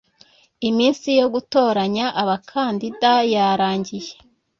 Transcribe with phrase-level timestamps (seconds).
[0.69, 4.11] iminsi yo gutoranya abakandida yarangiye